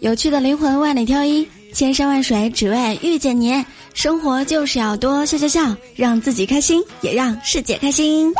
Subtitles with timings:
[0.00, 3.64] 有趣的灵魂万里挑一，千山万水只为遇见你。
[3.94, 8.32] 生活就是要多笑笑笑，让自己开心，也让世界开心。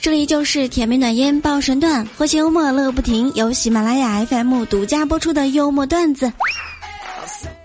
[0.00, 6.32] 这里就是甜美暖烟爆神段，诙谐幽默乐不停，由喜马拉雅 FM 独家播出的幽默段子。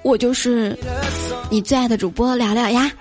[0.02, 0.77] 我就是
[1.50, 2.91] 你最爱的主播聊聊呀。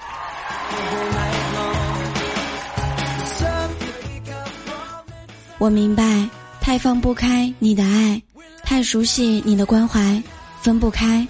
[5.59, 6.29] 我明白，
[6.69, 8.21] 太放不开你的爱，
[8.63, 10.23] 太熟悉你的关怀，
[10.61, 11.27] 分不开。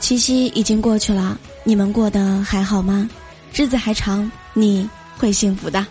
[0.00, 3.06] 七夕已经过去了，你们过得还好吗？
[3.52, 4.88] 日子还长，你
[5.18, 5.86] 会幸福的。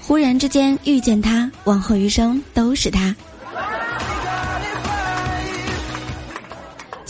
[0.00, 3.14] 忽然之间遇见他，往后余生都是他。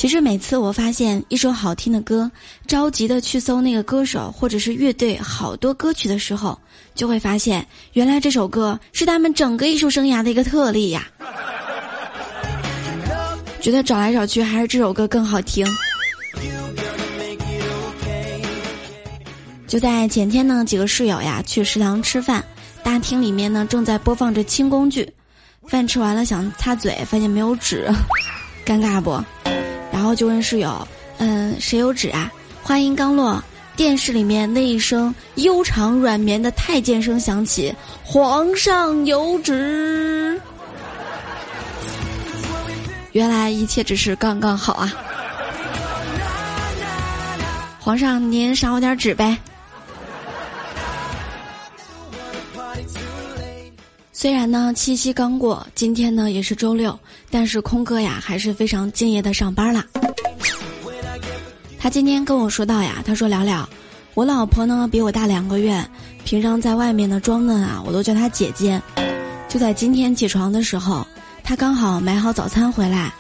[0.03, 2.29] 其实每次我发现一首好听的歌，
[2.67, 6.59] 着急的去搜那个歌手或者是乐队好多歌曲的时候，
[6.93, 11.07] 就会发现原来这首歌是他们整个艺术生涯的一个特例呀。
[13.61, 15.65] 觉得找来找去还是这首歌更好听。
[19.69, 22.45] 就在前天呢，几个室友呀去食堂吃饭，
[22.83, 25.09] 大厅里面呢正在播放着轻宫剧，
[25.69, 27.89] 饭吃完了想擦嘴，发现没有纸，
[28.67, 29.25] 尴尬不？
[30.03, 30.85] 然后就问室友
[31.19, 32.29] ：“嗯，谁有纸啊？”
[32.61, 33.41] 话音刚落，
[33.77, 37.73] 电视里面那一声悠长软绵的太监声响起
[38.03, 40.41] ：“皇上有旨。”
[43.13, 44.93] 原来一切只是刚刚好啊！
[47.79, 49.39] 皇上，您赏我点纸呗。
[54.23, 56.97] 虽然呢，七夕刚过，今天呢也是周六，
[57.29, 59.85] 但是空哥呀还是非常敬业的上班了。
[61.77, 63.69] 他今天跟我说到呀，他说聊聊，
[64.15, 65.85] 我老婆呢比我大两个月，
[66.23, 68.81] 平常在外面的装嫩啊，我都叫她姐姐。
[69.49, 71.05] 就在今天起床的时候。
[71.43, 73.13] 他刚好买好早餐回来，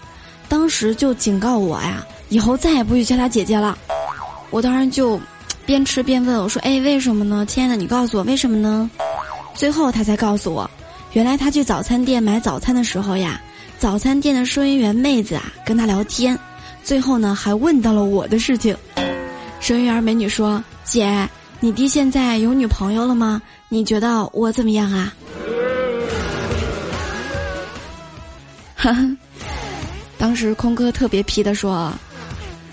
[0.48, 3.77] 当时就警告我呀，以后再也不许叫他姐姐了。
[4.51, 5.20] 我当然就
[5.67, 7.45] 边吃边问我说：“哎，为什么呢？
[7.45, 8.89] 亲爱的，你告诉我为什么呢？”
[9.52, 10.70] 最后他才告诉我，
[11.12, 13.40] 原来他去早餐店买早餐的时候呀，
[13.78, 16.39] 早餐店的收银员妹子啊跟他聊天，
[16.83, 18.74] 最后呢还问到了我的事情。
[19.61, 21.28] 收银员美女说：“姐，
[21.61, 23.42] 你弟现在有女朋友了吗？
[23.68, 25.12] 你觉得我怎么样啊
[28.74, 28.96] 哈？”
[30.17, 31.92] 当时空哥特别皮的说：“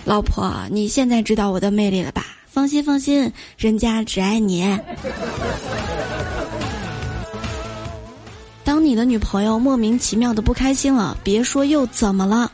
[0.05, 2.25] 老婆，你现在知道我的魅力了吧？
[2.47, 4.63] 放心放心，人家只爱你。
[8.89, 12.51] 你的女朋友莫名其妙的不开心了，别说又怎么了，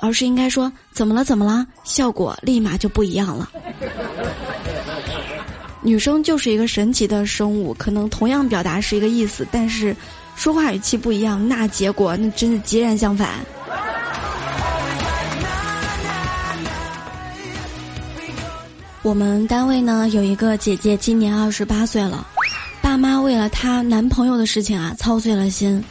[0.00, 3.50] 而是应该说怎么了怎么了，效果立马就不一样了。
[5.82, 9.94] 女生就是一个神奇的生物，可能同样表达是一个意思，但是。”
[10.36, 13.30] 说话语气不一样，那结果那真的截然相反。
[19.00, 22.26] 我们单位呢有一个姐姐，今年二十八岁了，
[22.96, 25.84] 爸妈为了她男朋友的事情啊操碎了心，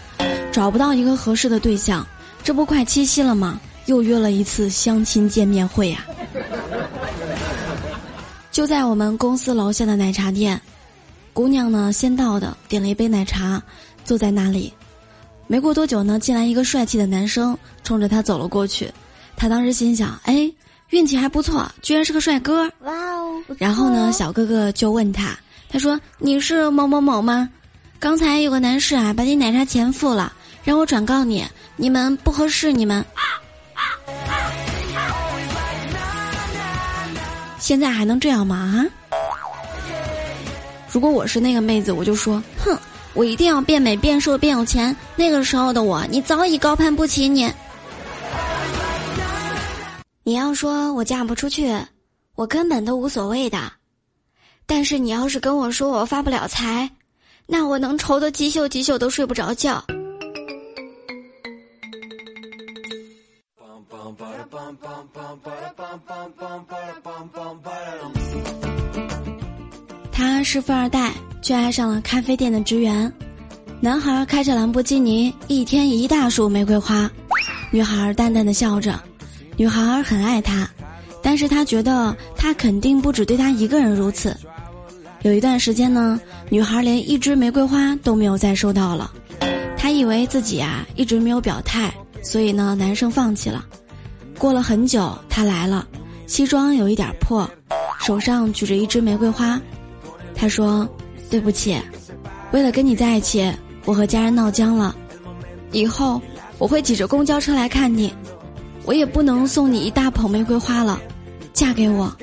[0.52, 2.04] 找不到一个合适的对象，
[2.44, 3.62] 这不快七夕了吗？
[3.86, 6.04] 又约了一次相亲见面会呀。
[8.52, 10.60] 就在我们公司楼下的奶茶店，
[11.32, 13.62] 姑娘呢先到的，点了一杯奶茶。
[14.04, 14.74] 坐在那里，
[15.46, 18.92] 没过多久呢，进来一个帅气的男生，冲着她走了过去。
[19.36, 20.52] 她当时心想：“哎，
[20.90, 23.44] 运气还不错，居然是个帅哥。”哇哦！
[23.60, 25.38] 然后呢，小哥哥就问他
[25.70, 27.50] ：“他说你是某某某吗？
[28.00, 30.32] 刚才有个男士啊，把你奶茶钱付了，
[30.64, 31.46] 让我转告你，
[31.76, 33.04] 你们不合适，你们。
[37.60, 38.56] 现在还能这样吗？
[38.56, 38.86] 啊？
[40.92, 42.78] 如果我是那个妹子，我就说，哼。”
[43.16, 44.94] 我一定要变美、变瘦、变有钱。
[45.16, 47.50] 那个时候的我，你早已高攀不起你。
[50.24, 51.74] 你要说我嫁不出去，
[52.36, 53.58] 我根本都无所谓的。
[54.66, 56.90] 但是你要是跟我说我发不了财，
[57.46, 59.84] 那我能愁得几宿几宿都睡不着觉。
[70.12, 71.12] 他是富二代。
[71.46, 73.14] 却爱上了咖啡店的职员。
[73.80, 77.08] 男孩开着兰博基尼，一天一大束玫瑰花。
[77.70, 79.00] 女孩淡淡的笑着。
[79.56, 80.68] 女孩很爱他，
[81.22, 84.36] 但是他觉得他肯定不止对他一个人如此。
[85.26, 89.12] 有一段时间呢，女孩连一支玫瑰花都没有再收到了。
[89.76, 91.92] 她以为自己啊一直没有表态，
[92.22, 93.66] 所以呢，男生放弃了。
[94.38, 95.88] 过了很久，他来了，
[96.28, 97.50] 西装有一点破，
[98.02, 99.60] 手上举着一支玫瑰花。
[100.36, 100.88] 他说。
[101.28, 101.76] 对不起，
[102.52, 103.52] 为了跟你在一起，
[103.84, 104.96] 我和家人闹僵了，
[105.72, 106.22] 以后
[106.60, 108.14] 我会挤着公交车来看你，
[108.86, 111.02] 我也不能送你一大捧玫瑰花了，
[111.52, 112.16] 嫁给我，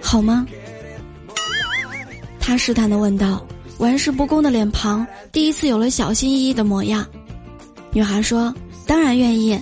[0.00, 0.46] 好吗？
[2.40, 3.46] 他试探的问道，
[3.78, 7.06] 玩世不恭的脸庞第一次有了小心翼翼的模样。
[7.92, 8.52] 女孩说
[8.86, 9.60] ：“当然愿意。”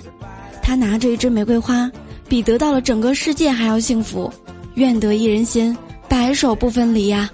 [0.63, 1.91] 他拿着一支玫瑰花，
[2.27, 4.31] 比得到了整个世界还要幸福。
[4.75, 5.75] 愿得一人心，
[6.07, 7.29] 白首不分离呀。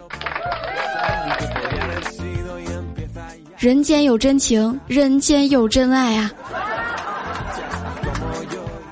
[3.57, 6.31] 人间有真情，人间有真爱啊！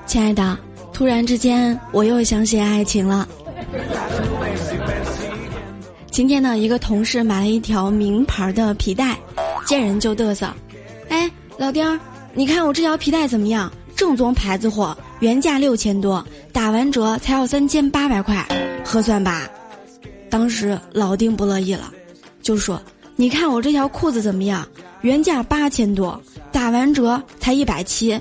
[0.06, 0.56] 亲爱的，
[0.92, 3.26] 突然之间我又相信爱情了。
[6.14, 9.18] 今天呢，一个同事买了一条名牌的皮带，
[9.66, 10.48] 见人就嘚瑟
[11.10, 11.28] ：“哎，
[11.58, 11.98] 老丁儿，
[12.34, 13.68] 你看我这条皮带怎么样？
[13.96, 18.46] 正宗牌子货，原价六千多，打完折才要三千八百块，
[18.84, 19.42] 合算吧？”
[20.30, 21.92] 当时老丁不乐意了，
[22.40, 22.80] 就说。
[23.16, 24.64] 你看我这条裤子怎么样？
[25.00, 26.22] 原价八千多，
[26.52, 28.20] 打完折才一百七。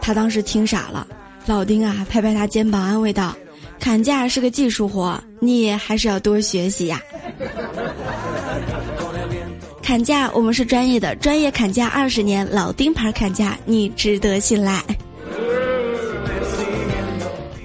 [0.00, 1.04] 他当时听傻了。
[1.46, 3.34] 老丁啊，拍拍他肩膀，安慰道
[3.80, 7.00] ：“砍价是个技术活，你还是要多学习呀。”
[9.82, 14.80] 砍价我们是专业的，专业砍价二十年，老丁牌砍价你值得信赖。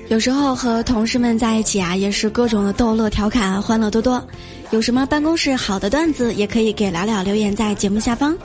[0.07, 4.23] 有时候和同事们在一起啊，也是各种的逗乐调侃，欢乐多多。
[4.71, 8.35] 有什么办公室好的段子，也可以给聊聊留言在节目下方。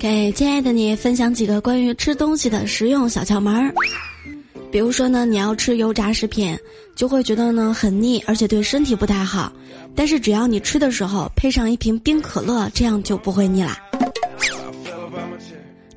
[0.00, 3.70] 给亲爱的你分享几个关于吃东西的实用小窍门儿。
[4.72, 6.58] 比如说呢，你要吃油炸食品，
[6.96, 9.52] 就会觉得呢很腻，而且对身体不太好。
[9.94, 13.76] 但是只要你吃的时候配上一瓶冰可乐，这样就不会腻啦。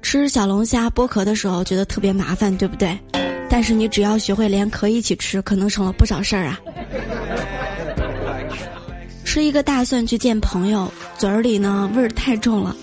[0.02, 3.00] 吃小龙虾剥壳的时候觉得特别麻烦，对不对？
[3.50, 6.60] 但是你只要学会连壳一起吃，可能省了不少事儿啊。
[9.24, 12.76] 吃一个大蒜去见朋友，嘴儿里呢味儿太重了。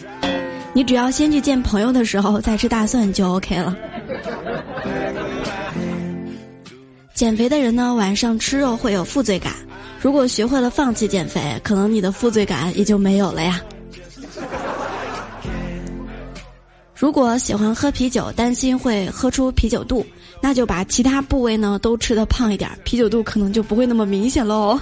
[0.73, 3.77] 你只要先去见朋友的时候再吃大蒜就 OK 了。
[7.15, 9.53] 减肥的人呢晚上吃肉会有负罪感，
[10.01, 13.61] 如果学会了放弃减肥，可能你的负罪感也就没有了呀。
[16.95, 20.05] 如果喜欢喝啤酒，担心会喝出啤酒肚。
[20.43, 24.81] 那就把其他部位呢都吃的胖一点，啤酒肚可能就不会那么明显喽。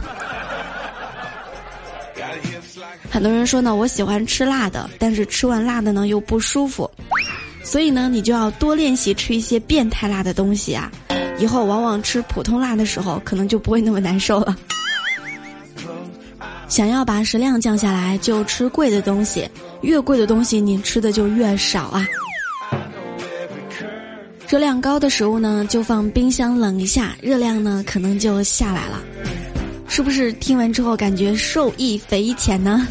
[3.10, 6.90] 很多人说呢，我喜欢吃辣的，但是吃完辣的呢又不舒服，
[7.62, 10.90] 所以呢你就要多练习吃一些变态辣的东西啊，
[11.38, 14.56] 以后往往吃普通辣的时候可能就不会那么难受了。
[16.68, 19.48] 想要把食量降下来，就吃贵的东西，
[19.80, 22.06] 越贵的东西你吃的就越少啊。
[24.46, 29.02] 热量高的食物呢，就放冰箱冷一下，热量呢可能就下来了。
[29.88, 32.86] 是不是听完之后感觉受益匪浅呢？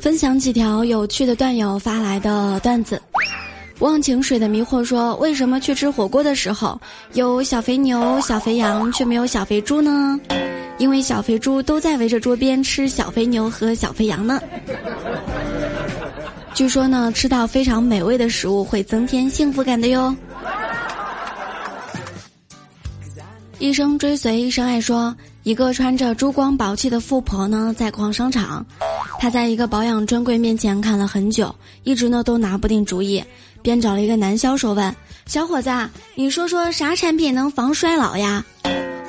[0.00, 3.00] 分享几条有趣的段友发来的段子。
[3.80, 6.80] 忘情水的迷惑说：为什么去吃火锅的时候
[7.12, 10.18] 有小肥牛、小肥羊，却没有小肥猪呢？
[10.78, 14.40] 因为小肥猪都在围着桌边吃小肥牛和小肥羊呢。
[16.54, 20.14] 据说呢，吃到非常美味的食物会增添幸福感的哟。
[23.58, 28.64] 一生追随，一生爱说，一个穿着珠光宝气的富婆呢，在逛商场，
[29.18, 33.24] 她在一个保养专柜面前看了很久，一直呢都拿不定主意，
[33.62, 34.94] 便找了一个男销售问
[35.24, 35.70] ：“小伙子，
[36.14, 38.44] 你说说啥产品能防衰老呀？”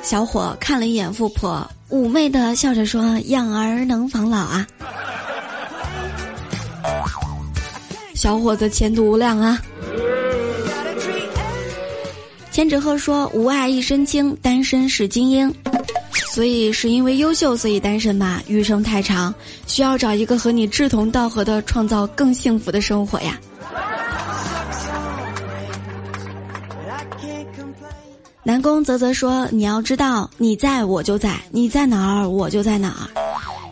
[0.02, 4.66] 小伙看了一眼富婆，妩媚的笑着说：“养儿能防老啊。”
[8.14, 9.60] 小伙子前途无量啊！
[12.58, 15.54] 千纸鹤说：“无爱一身轻，单身是精英。”
[16.34, 18.42] 所以是因为优秀，所以单身吧？
[18.48, 19.32] 余生太长，
[19.68, 23.38] 需要找一个和你志同道合的，创造更幸福的生活呀。
[28.42, 33.06] 南宫泽泽说：“你要知道，你在我就在，你在哪儿我就在哪儿。”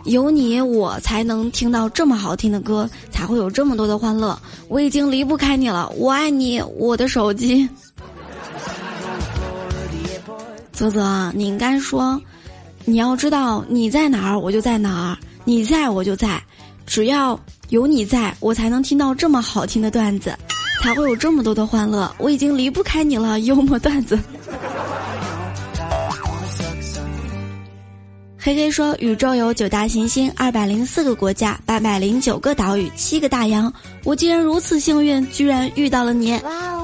[0.07, 4.39] 有你，我才能听到这么好听的歌，才会有这么多的欢乐。
[4.69, 7.69] 我已经离不开你了，我爱你，我的手机。
[10.77, 12.21] 泽泽，你应该说，
[12.85, 15.17] 你要知道你在哪儿，我就在哪儿；
[15.47, 16.39] 你在我就在，
[16.87, 17.41] 只要
[17.71, 20.37] 有你在，我才能听到这么好听的段子，
[20.83, 22.15] 才会有这么多的欢乐。
[22.19, 24.19] 我已经离不开你了，幽默段子。
[28.39, 33.73] 黑黑说：“宇宙有九大行星，二百零四个国家，八百零九个岛屿，七个大洋。
[34.05, 36.33] 我竟然如此幸运，居然遇到了你！
[36.45, 36.76] 哇，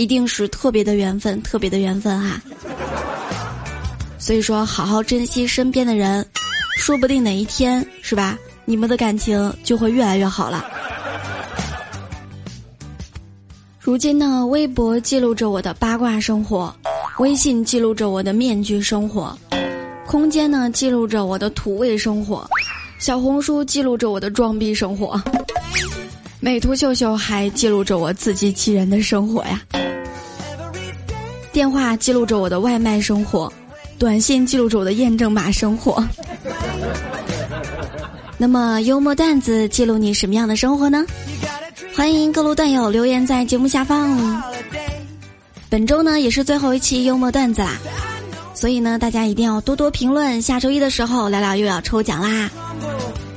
[0.00, 2.40] 一定是特别的缘分，特别的缘分哈。”
[4.18, 6.26] 所以说，好好珍惜身边的人，
[6.78, 10.64] 说不定哪一天是吧，你们的感情就会越来越好了。
[13.78, 16.74] 如今呢，微博记录着我的八卦生活，
[17.18, 19.38] 微信记录着我的面具生活，
[20.06, 22.48] 空间呢记录着我的土味生活，
[22.98, 25.22] 小红书记录着我的装逼生活，
[26.40, 29.60] 美图秀秀还记录着我自欺欺人的生活呀。
[31.60, 33.52] 电话记录着我的外卖生活，
[33.98, 36.02] 短信记录着我的验证码生活。
[38.38, 41.04] 那么幽默段子记录你什么样的生活呢？
[41.94, 44.42] 欢迎各路段友留言在节目下方。
[45.68, 47.76] 本周呢也是最后一期幽默段子啦，
[48.54, 50.40] 所以呢大家一定要多多评论。
[50.40, 52.48] 下周一的时候聊聊又要抽奖啦，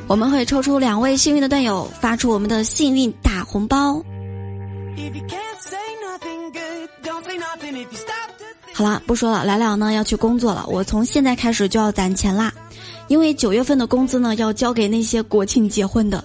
[0.08, 4.02] 我们会抽出两位幸运的段友，发出我们的幸运大红包。
[8.84, 10.66] 好了，不说了，来了呢要去工作了。
[10.68, 12.54] 我从现在开始就要攒钱啦，
[13.08, 16.22] 因为九月份的工资呢要交给那些国庆结婚的，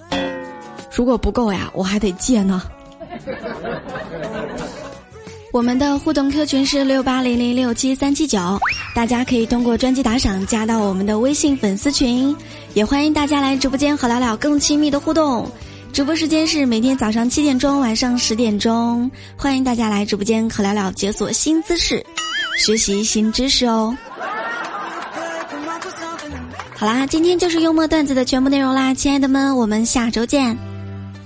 [0.93, 2.61] 如果不够呀，我还得借呢。
[5.53, 8.59] 我们的互动 Q 群是六八零零六七三七九，
[8.93, 12.35] 大家可以通过专辑打赏加到我们的微信粉丝群，
[12.73, 15.49] 也欢迎大家来直播间和聊聊更亲密的互动。
[15.93, 22.05] 直播时间是每天早上七点钟，晚上十点钟，欢迎大家来直播间和聊聊解锁新姿势，
[22.59, 23.95] 学习新知识哦。
[26.75, 30.57] 好啦，今天就是幽默段子的全部内容啦，亲爱的们，我们下周见，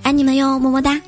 [0.04, 1.00] 爱你们哟，么么哒。